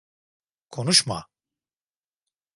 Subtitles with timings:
[0.69, 1.25] Konuşma!